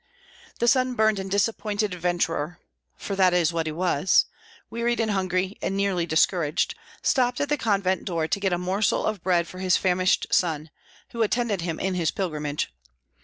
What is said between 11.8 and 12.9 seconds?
his pilgrimage.